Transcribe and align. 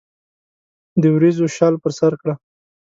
دوریځو 1.01 1.45
شال 1.55 1.73
پر 1.81 1.91
سرکړه 1.99 2.33